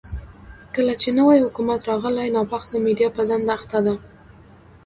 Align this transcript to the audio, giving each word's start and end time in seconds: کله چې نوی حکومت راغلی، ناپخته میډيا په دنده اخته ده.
کله 0.75 0.93
چې 1.01 1.09
نوی 1.17 1.37
حکومت 1.45 1.79
راغلی، 1.89 2.27
ناپخته 2.37 2.75
میډيا 2.85 3.09
په 3.15 3.21
دنده 3.29 3.51
اخته 3.57 3.79
ده. 3.85 3.93